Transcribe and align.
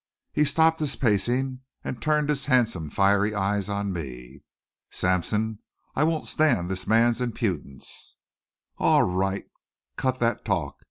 He 0.33 0.45
stopped 0.45 0.79
his 0.79 0.95
pacing 0.95 1.59
and 1.83 2.01
turned 2.01 2.29
his 2.29 2.47
handsome, 2.47 2.89
fiery 2.89 3.35
eyes 3.35 3.69
on 3.69 3.93
me. 3.93 4.41
"Sampson, 4.89 5.59
I 5.95 6.03
won't 6.05 6.25
stand 6.25 6.71
this 6.71 6.87
man's 6.87 7.21
impudence." 7.21 8.15
"Aw, 8.79 9.01
Wright, 9.01 9.45
cut 9.97 10.17
that 10.17 10.43
talk. 10.43 10.75